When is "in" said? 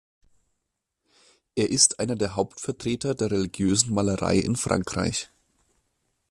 4.39-4.55